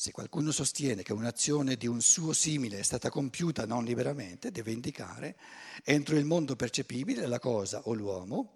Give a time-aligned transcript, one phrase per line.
[0.00, 4.72] Se qualcuno sostiene che un'azione di un suo simile è stata compiuta non liberamente, deve
[4.72, 5.36] indicare
[5.84, 8.52] entro il mondo percepibile la cosa o l'uomo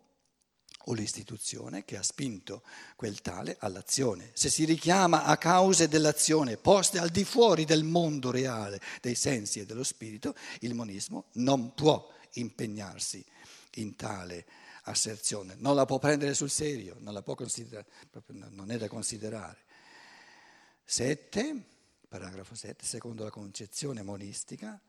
[0.85, 2.63] o l'istituzione che ha spinto
[2.97, 4.31] quel tale all'azione.
[4.33, 9.61] Se si richiama a cause dell'azione poste al di fuori del mondo reale, dei sensi
[9.61, 13.23] e dello spirito, il monismo non può impegnarsi
[13.75, 14.47] in tale
[14.85, 17.87] asserzione, non la può prendere sul serio, non, considerare,
[18.49, 19.59] non è da considerare.
[20.85, 21.63] 7,
[22.09, 24.81] paragrafo 7, secondo la concezione monistica,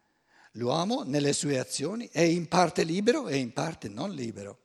[0.52, 4.60] l'uomo nelle sue azioni è in parte libero e in parte non libero.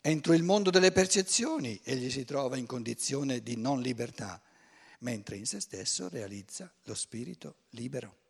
[0.00, 4.42] Entro il mondo delle percezioni egli si trova in condizione di non libertà,
[5.00, 8.23] mentre in se stesso realizza lo spirito libero.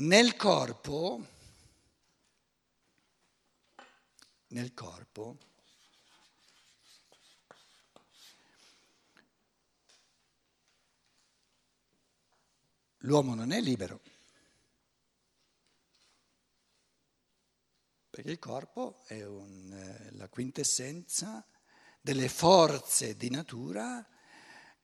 [0.00, 1.26] Nel corpo,
[4.46, 5.36] nel corpo,
[13.00, 14.00] l'uomo non è libero,
[18.08, 21.46] perché il corpo è un, eh, la quintessenza
[22.00, 24.08] delle forze di natura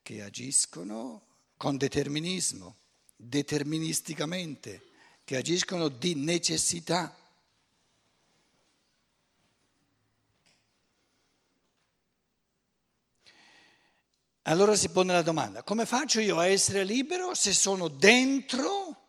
[0.03, 2.77] che agiscono con determinismo,
[3.17, 4.91] deterministicamente
[5.27, 7.13] che agiscono di necessità.
[14.43, 19.03] Allora si pone la domanda, come faccio io a essere libero se sono dentro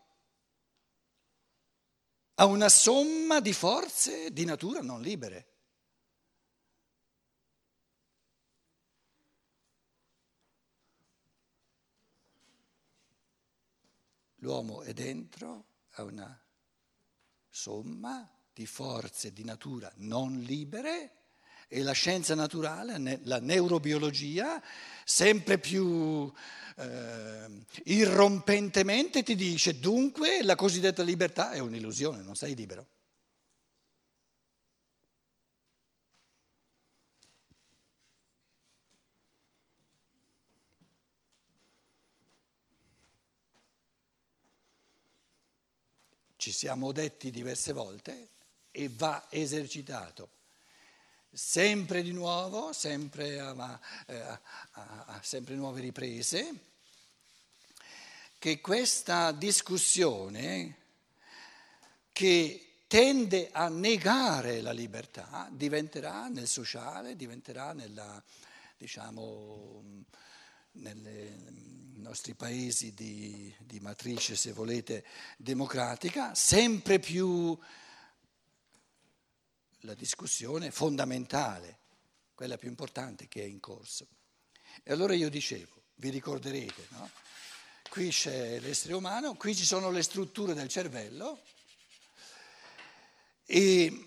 [2.33, 5.53] a una somma di forze di natura non libere?
[14.37, 16.41] L'uomo è dentro a una
[17.49, 21.11] somma di forze di natura non libere
[21.67, 24.61] e la scienza naturale, la neurobiologia,
[25.03, 26.31] sempre più
[26.77, 32.87] eh, irrompentemente ti dice dunque la cosiddetta libertà è un'illusione, non sei libero.
[46.47, 48.29] Ci siamo detti diverse volte
[48.71, 50.29] e va esercitato.
[51.29, 56.59] Sempre di nuovo, sempre a, a, a, a sempre nuove riprese,
[58.39, 60.77] che questa discussione
[62.13, 68.23] che tende a negare la libertà diventerà nel sociale, diventerà nella,
[68.77, 69.83] diciamo,
[70.71, 71.46] nelle
[72.07, 75.03] nostri paesi di, di matrice, se volete,
[75.37, 77.57] democratica, sempre più
[79.81, 81.79] la discussione fondamentale,
[82.33, 84.07] quella più importante che è in corso.
[84.83, 87.09] E allora io dicevo, vi ricorderete, no?
[87.89, 91.41] qui c'è l'essere umano, qui ci sono le strutture del cervello
[93.45, 94.05] e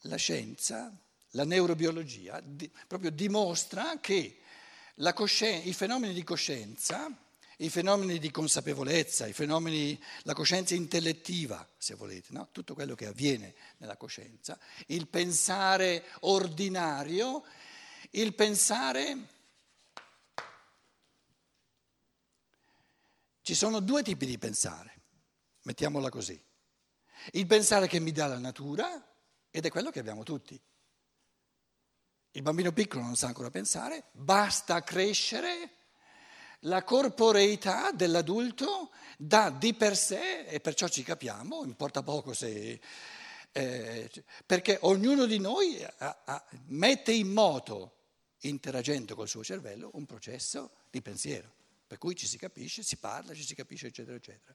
[0.00, 0.92] la scienza,
[1.30, 2.42] la neurobiologia,
[2.88, 4.40] proprio dimostra che
[5.12, 7.10] Coscienza, i fenomeni di coscienza,
[7.58, 12.48] i fenomeni di consapevolezza, fenomeni, la coscienza intellettiva, se volete, no?
[12.52, 17.44] tutto quello che avviene nella coscienza, il pensare ordinario,
[18.10, 19.32] il pensare...
[23.42, 25.02] Ci sono due tipi di pensare,
[25.62, 26.40] mettiamola così.
[27.32, 29.06] Il pensare che mi dà la natura
[29.50, 30.58] ed è quello che abbiamo tutti.
[32.36, 35.70] Il bambino piccolo non sa ancora pensare, basta crescere,
[36.62, 42.80] la corporeità dell'adulto dà di per sé, e perciò ci capiamo, importa poco se...
[43.52, 44.10] Eh,
[44.44, 47.98] perché ognuno di noi ha, ha, mette in moto,
[48.40, 51.48] interagendo col suo cervello, un processo di pensiero,
[51.86, 54.52] per cui ci si capisce, si parla, ci si capisce, eccetera, eccetera.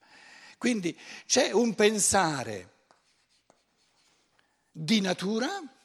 [0.57, 2.74] Quindi c'è un pensare
[4.69, 5.78] di natura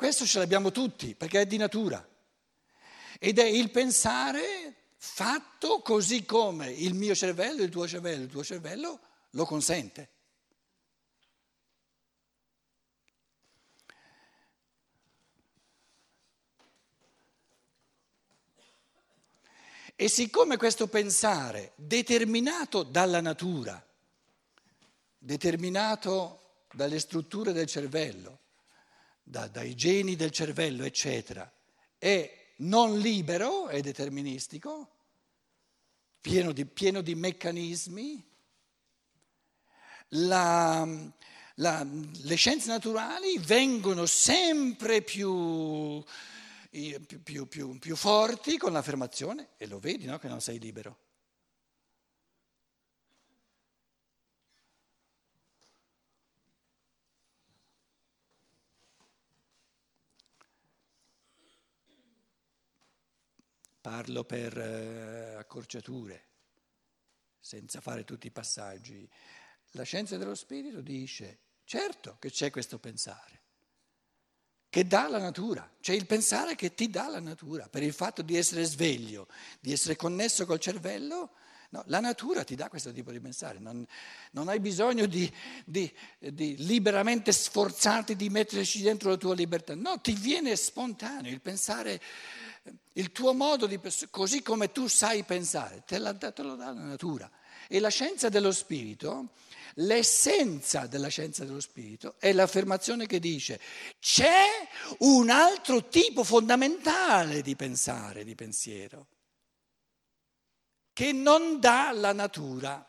[0.00, 2.02] questo ce l'abbiamo tutti perché è di natura.
[3.18, 8.42] Ed è il pensare fatto così come il mio cervello, il tuo cervello, il tuo
[8.42, 8.98] cervello
[9.32, 10.08] lo consente.
[19.94, 23.86] E siccome questo pensare, determinato dalla natura,
[25.18, 28.38] determinato dalle strutture del cervello,
[29.30, 31.50] da, dai geni del cervello, eccetera,
[31.96, 34.90] è non libero, è deterministico,
[36.20, 38.28] pieno di, pieno di meccanismi.
[40.14, 40.86] La,
[41.54, 46.02] la, le scienze naturali vengono sempre più,
[47.22, 51.09] più, più, più forti con l'affermazione, e lo vedi no, che non sei libero.
[63.80, 66.26] Parlo per eh, accorciature,
[67.40, 69.08] senza fare tutti i passaggi.
[69.72, 73.40] La scienza dello spirito dice, certo che c'è questo pensare,
[74.68, 78.22] che dà la natura, c'è il pensare che ti dà la natura, per il fatto
[78.22, 79.28] di essere sveglio,
[79.58, 81.30] di essere connesso col cervello,
[81.70, 83.84] no, la natura ti dà questo tipo di pensare, non,
[84.32, 85.32] non hai bisogno di,
[85.64, 91.40] di, di, liberamente sforzarti di metterci dentro la tua libertà, no, ti viene spontaneo il
[91.40, 92.00] pensare
[92.94, 96.72] il tuo modo di pensare, così come tu sai pensare, te, la, te lo dà
[96.72, 97.30] la natura.
[97.68, 99.30] E la scienza dello spirito,
[99.74, 103.60] l'essenza della scienza dello spirito è l'affermazione che dice
[104.00, 104.44] c'è
[104.98, 109.06] un altro tipo fondamentale di pensare, di pensiero,
[110.92, 112.84] che non dà la natura.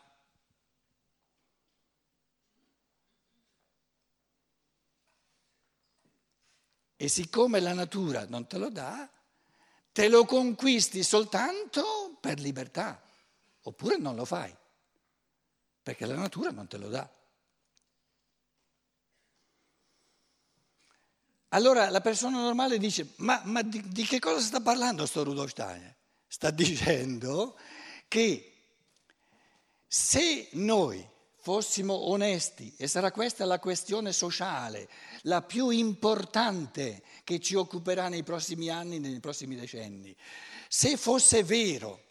[6.95, 9.09] E siccome la natura non te lo dà,
[9.91, 13.01] te lo conquisti soltanto per libertà,
[13.63, 14.55] oppure non lo fai,
[15.83, 17.09] perché la natura non te lo dà.
[21.53, 25.51] Allora la persona normale dice, ma, ma di, di, che cosa sta parlando sto Rudolf
[25.51, 25.95] Steiner?
[26.25, 27.57] Sta dicendo
[28.07, 28.51] che
[29.85, 31.05] se noi
[31.41, 34.87] fossimo onesti, e sarà questa la questione sociale,
[35.23, 40.15] la più importante che ci occuperà nei prossimi anni, nei prossimi decenni,
[40.67, 42.03] se fosse vero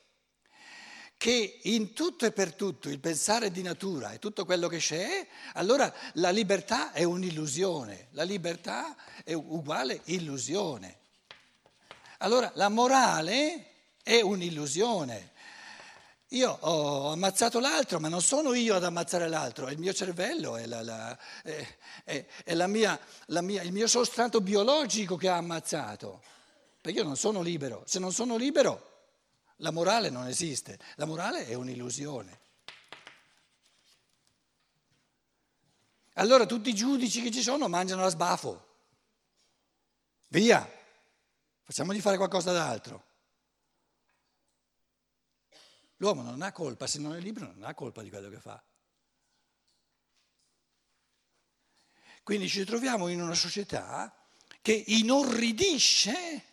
[1.16, 5.26] che in tutto e per tutto il pensare di natura è tutto quello che c'è,
[5.52, 10.98] allora la libertà è un'illusione, la libertà è uguale illusione.
[12.18, 13.66] Allora la morale
[14.02, 15.32] è un'illusione.
[16.32, 20.56] Io ho ammazzato l'altro, ma non sono io ad ammazzare l'altro, è il mio cervello,
[20.56, 25.36] è, la, la, è, è, è la mia, mia, il mio sostrato biologico che ha
[25.36, 26.22] ammazzato.
[26.80, 27.82] Perché io non sono libero.
[27.84, 28.90] Se non sono libero,
[29.56, 30.78] la morale non esiste.
[30.94, 32.38] La morale è un'illusione.
[36.14, 38.66] Allora tutti i giudici che ci sono mangiano a sbafo.
[40.28, 40.70] Via,
[41.64, 43.08] facciamogli fare qualcosa d'altro.
[46.00, 48.62] L'uomo non ha colpa, se non è libero non ha colpa di quello che fa.
[52.22, 54.14] Quindi ci troviamo in una società
[54.62, 56.44] che inorridisce,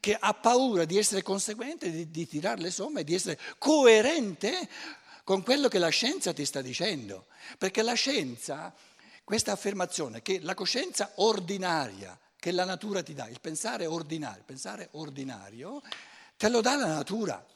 [0.00, 4.68] che ha paura di essere conseguente, di, di tirare le somme, di essere coerente
[5.24, 7.26] con quello che la scienza ti sta dicendo.
[7.56, 8.74] Perché la scienza,
[9.22, 14.44] questa affermazione che la coscienza ordinaria che la natura ti dà, il pensare ordinario, il
[14.44, 15.80] pensare ordinario,
[16.36, 17.46] te lo dà la natura.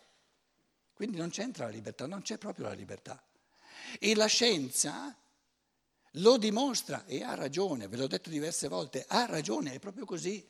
[0.96, 3.22] Quindi non c'entra la libertà, non c'è proprio la libertà.
[3.98, 5.14] E la scienza
[6.12, 10.42] lo dimostra e ha ragione, ve l'ho detto diverse volte, ha ragione, è proprio così.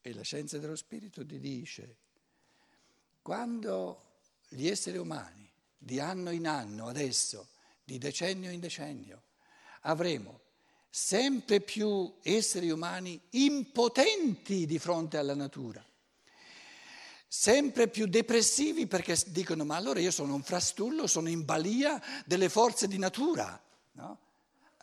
[0.00, 1.96] E la scienza dello spirito ti dice,
[3.20, 4.05] quando
[4.48, 7.48] gli esseri umani di anno in anno, adesso,
[7.84, 9.22] di decennio in decennio,
[9.82, 10.40] avremo
[10.90, 15.84] sempre più esseri umani impotenti di fronte alla natura,
[17.28, 22.48] sempre più depressivi perché dicono ma allora io sono un frastullo, sono in balia delle
[22.48, 23.62] forze di natura.
[23.92, 24.20] No?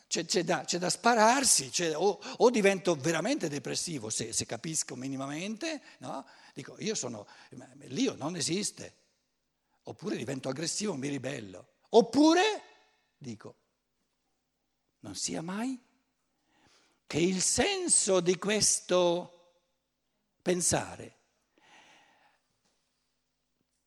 [0.07, 5.81] C'è, c'è, da, c'è, da, spararsi, o, o, divento veramente depressivo se, se capisco minimamente,
[5.99, 6.23] no?
[6.53, 7.25] dico io sono,
[7.87, 8.93] l'io non esiste,
[9.83, 12.61] oppure divento aggressivo, mi ribello, oppure
[13.17, 13.55] dico,
[14.99, 15.79] non sia mai
[17.05, 19.33] che il senso di questo
[20.41, 21.17] pensare,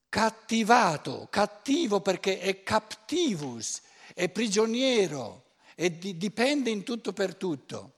[0.09, 3.83] cattivato, cattivo perché è captivus,
[4.15, 7.95] è prigioniero e dipende in tutto per tutto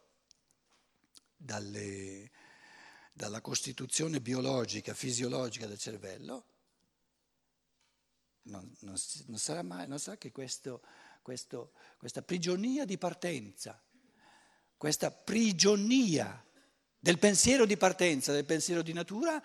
[1.37, 2.31] dalle,
[3.13, 6.45] dalla costituzione biologica, fisiologica del cervello,
[8.49, 10.83] non, non, non sarà mai, non sarà che questo,
[11.23, 13.81] questo, questa prigionia di partenza,
[14.77, 16.45] questa prigionia
[16.99, 19.43] del pensiero di partenza, del pensiero di natura,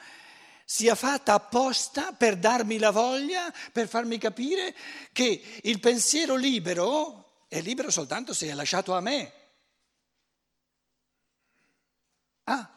[0.65, 4.74] sia fatta apposta per darmi la voglia, per farmi capire
[5.12, 9.33] che il pensiero libero è libero soltanto se è lasciato a me.
[12.45, 12.73] Ah,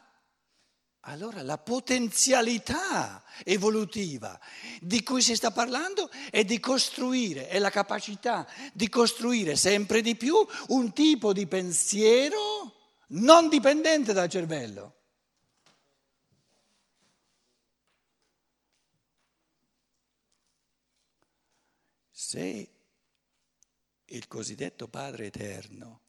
[1.07, 4.39] allora la potenzialità evolutiva
[4.81, 10.15] di cui si sta parlando è di costruire, è la capacità di costruire sempre di
[10.15, 10.35] più
[10.67, 12.73] un tipo di pensiero
[13.09, 14.95] non dipendente dal cervello.
[22.11, 22.71] Se
[24.03, 26.01] il cosiddetto Padre Eterno,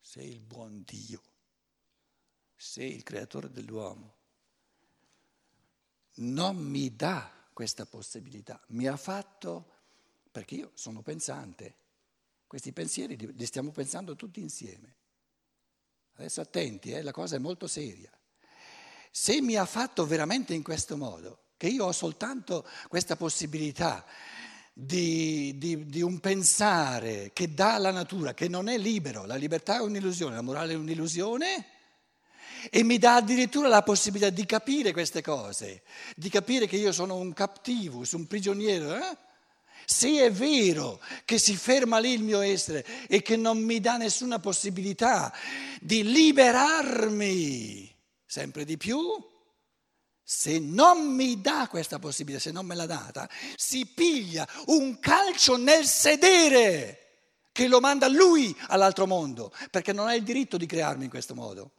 [0.00, 1.20] se il buon Dio,
[2.54, 4.15] se il creatore dell'uomo
[6.16, 9.72] non mi dà questa possibilità, mi ha fatto,
[10.30, 11.74] perché io sono pensante,
[12.46, 14.94] questi pensieri li stiamo pensando tutti insieme.
[16.16, 18.10] Adesso attenti, eh, la cosa è molto seria.
[19.10, 24.04] Se mi ha fatto veramente in questo modo, che io ho soltanto questa possibilità
[24.72, 29.78] di, di, di, un pensare che dà la natura, che non è libero, la libertà
[29.78, 31.66] è un'illusione, la morale è un'illusione,
[32.70, 35.82] e mi dà addirittura la possibilità di capire queste cose,
[36.16, 38.94] di capire che io sono un captivus, un prigioniero.
[38.94, 39.16] Eh?
[39.84, 43.96] Se è vero che si ferma lì il mio essere e che non mi dà
[43.96, 45.32] nessuna possibilità
[45.80, 47.94] di liberarmi
[48.24, 49.00] sempre di più,
[50.28, 55.56] se non mi dà questa possibilità, se non me l'ha data, si piglia un calcio
[55.56, 57.02] nel sedere
[57.52, 61.34] che lo manda lui all'altro mondo, perché non ha il diritto di crearmi in questo
[61.34, 61.70] modo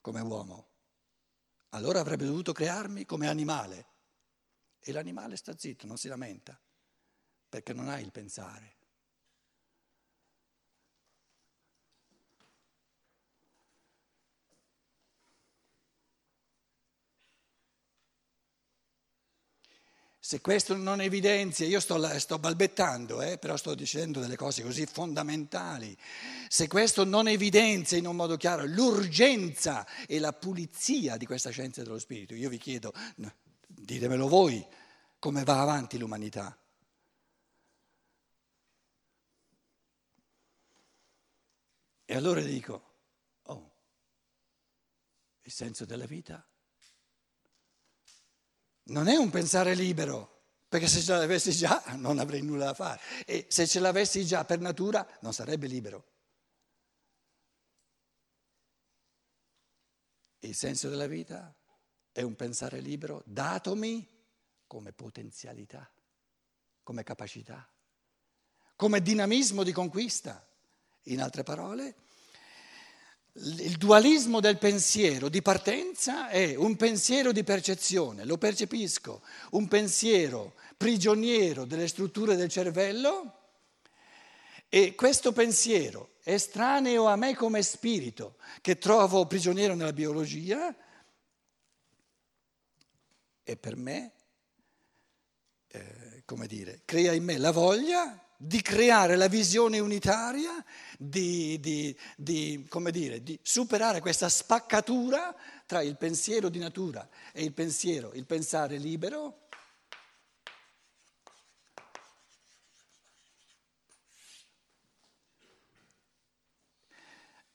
[0.00, 0.68] come uomo.
[1.70, 3.86] Allora avrebbe dovuto crearmi come animale.
[4.80, 6.58] E l'animale sta zitto, non si lamenta,
[7.48, 8.76] perché non ha il pensare.
[20.30, 24.86] Se questo non evidenzia, io sto, sto balbettando, eh, però sto dicendo delle cose così
[24.86, 25.98] fondamentali,
[26.46, 31.82] se questo non evidenzia in un modo chiaro l'urgenza e la pulizia di questa scienza
[31.82, 32.92] dello spirito, io vi chiedo,
[33.66, 34.64] ditemelo voi,
[35.18, 36.56] come va avanti l'umanità.
[42.04, 42.82] E allora dico,
[43.42, 43.72] oh,
[45.42, 46.46] il senso della vita
[48.90, 53.00] non è un pensare libero, perché se ce l'avessi già non avrei nulla da fare
[53.26, 56.06] e se ce l'avessi già per natura non sarebbe libero.
[60.40, 61.54] Il senso della vita
[62.12, 64.06] è un pensare libero datomi
[64.66, 65.90] come potenzialità,
[66.82, 67.68] come capacità,
[68.76, 70.46] come dinamismo di conquista.
[71.04, 71.94] In altre parole,
[73.34, 80.54] il dualismo del pensiero di partenza è un pensiero di percezione, lo percepisco, un pensiero
[80.76, 83.38] prigioniero delle strutture del cervello
[84.68, 90.74] e questo pensiero estraneo a me come spirito, che trovo prigioniero nella biologia,
[93.42, 94.12] e per me,
[95.68, 100.64] eh, come dire, crea in me la voglia di creare la visione unitaria,
[100.96, 107.52] di, di, di, dire, di, superare questa spaccatura tra il pensiero di natura e il
[107.52, 109.48] pensiero, il pensare libero.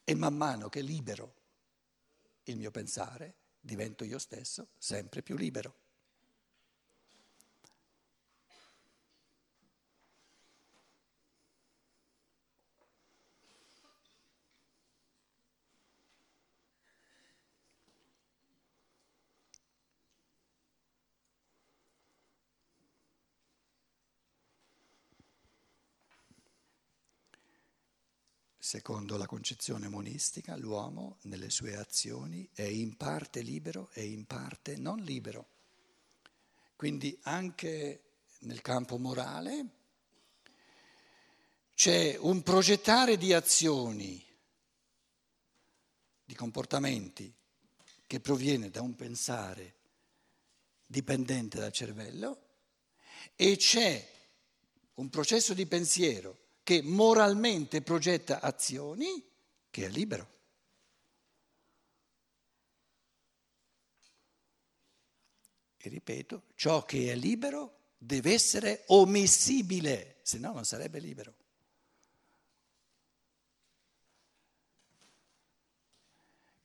[0.04, 1.34] E man mano che libero
[2.44, 5.85] il mio pensare, divento io stesso sempre più libero.
[28.66, 34.76] Secondo la concezione monistica, l'uomo nelle sue azioni è in parte libero e in parte
[34.76, 35.50] non libero.
[36.76, 38.02] Quindi anche
[38.40, 39.66] nel campo morale
[41.76, 44.26] c'è un progettare di azioni,
[46.26, 47.32] di comportamenti
[48.08, 49.76] che proviene da un pensare
[50.88, 52.48] dipendente dal cervello
[53.36, 54.12] e c'è
[54.96, 59.24] un processo di pensiero che moralmente progetta azioni,
[59.70, 60.34] che è libero.
[65.78, 71.36] E ripeto, ciò che è libero deve essere omissibile, se no non sarebbe libero.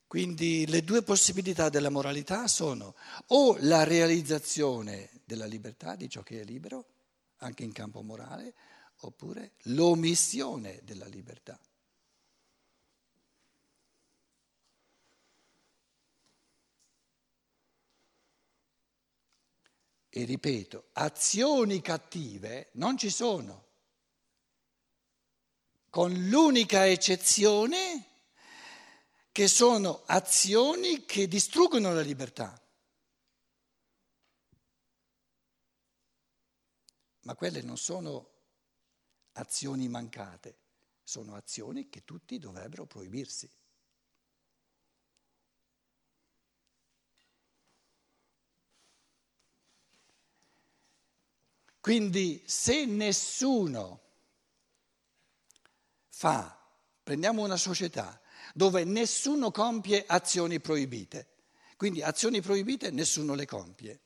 [0.06, 2.94] Quindi le due possibilità della moralità sono
[3.26, 6.86] o la realizzazione della libertà, di ciò che è libero,
[7.40, 8.54] anche in campo morale,
[9.00, 11.58] oppure l'omissione della libertà.
[20.12, 23.68] E ripeto, azioni cattive non ci sono,
[25.88, 28.06] con l'unica eccezione
[29.30, 32.60] che sono azioni che distruggono la libertà.
[37.22, 38.29] Ma quelle non sono
[39.32, 40.58] azioni mancate,
[41.02, 43.50] sono azioni che tutti dovrebbero proibirsi.
[51.80, 54.00] Quindi se nessuno
[56.08, 56.62] fa,
[57.02, 58.20] prendiamo una società
[58.52, 61.36] dove nessuno compie azioni proibite,
[61.76, 64.00] quindi azioni proibite nessuno le compie.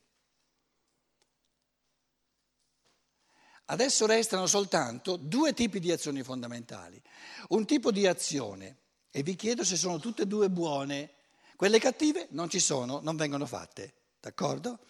[3.67, 7.01] Adesso restano soltanto due tipi di azioni fondamentali.
[7.49, 8.77] Un tipo di azione,
[9.11, 11.13] e vi chiedo se sono tutte e due buone,
[11.57, 14.81] quelle cattive non ci sono, non vengono fatte, d'accordo?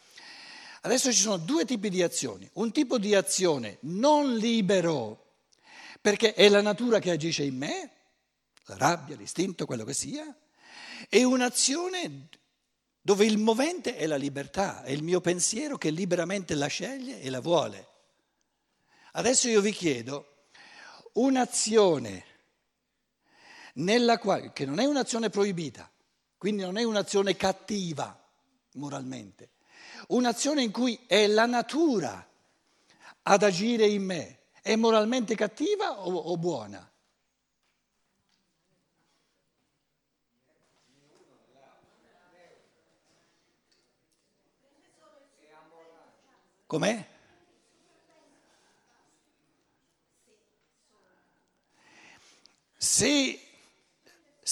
[0.80, 2.48] Adesso ci sono due tipi di azioni.
[2.54, 5.36] Un tipo di azione non libero,
[6.00, 7.92] perché è la natura che agisce in me,
[8.66, 10.36] la rabbia, l'istinto, quello che sia,
[11.08, 12.28] e un'azione
[13.00, 17.30] dove il movente è la libertà, è il mio pensiero che liberamente la sceglie e
[17.30, 17.88] la vuole.
[19.16, 20.48] Adesso io vi chiedo
[21.14, 22.24] un'azione
[23.74, 25.88] nella quale, che non è un'azione proibita,
[26.36, 28.20] quindi non è un'azione cattiva
[28.72, 29.50] moralmente,
[30.08, 32.28] un'azione in cui è la natura
[33.22, 36.90] ad agire in me, è moralmente cattiva o, o buona?
[46.66, 47.12] Com'è?
[52.84, 53.40] Se,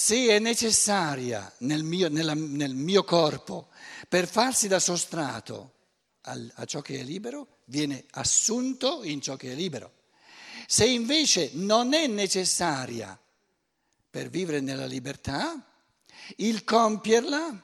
[0.03, 3.69] se è necessaria nel mio, nella, nel mio corpo
[4.09, 5.71] per farsi da sostrato
[6.23, 10.01] a ciò che è libero, viene assunto in ciò che è libero.
[10.67, 13.17] Se invece non è necessaria
[14.09, 15.65] per vivere nella libertà,
[16.35, 17.63] il compierla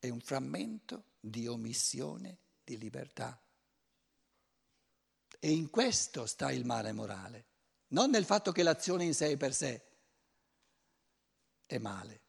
[0.00, 3.40] è un frammento di omissione di libertà.
[5.38, 7.44] E in questo sta il male morale,
[7.90, 9.82] non nel fatto che l'azione in sé per sé
[11.66, 12.20] è male.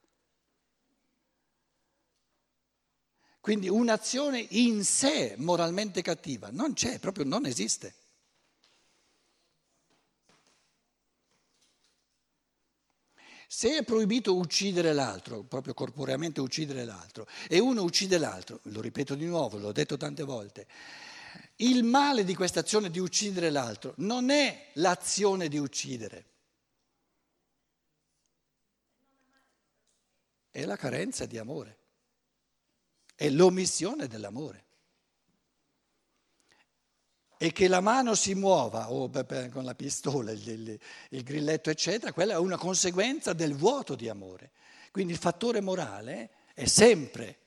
[3.41, 7.95] Quindi un'azione in sé moralmente cattiva non c'è, proprio non esiste.
[13.47, 19.13] Se è proibito uccidere l'altro, proprio corporeamente uccidere l'altro, e uno uccide l'altro, lo ripeto
[19.15, 20.67] di nuovo, l'ho detto tante volte,
[21.63, 26.25] il male di questa azione di uccidere l'altro non è l'azione di uccidere,
[30.51, 31.79] è la carenza di amore
[33.21, 34.65] è l'omissione dell'amore.
[37.37, 39.11] E che la mano si muova, o
[39.51, 44.09] con la pistola, il, il, il grilletto, eccetera, quella è una conseguenza del vuoto di
[44.09, 44.53] amore.
[44.89, 47.37] Quindi il fattore morale è sempre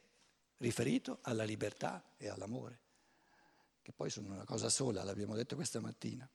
[0.58, 2.78] riferito alla libertà e all'amore,
[3.84, 6.28] che poi sono una cosa sola, l'abbiamo detto questa mattina.